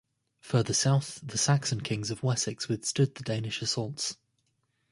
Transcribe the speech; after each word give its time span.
Further 0.39 0.73
south, 0.73 1.19
the 1.21 1.37
Saxon 1.37 1.81
kings 1.81 2.09
of 2.09 2.23
Wessex 2.23 2.67
withstood 2.67 3.13
the 3.13 3.23
Danish 3.23 3.61
assaults. 3.61 4.17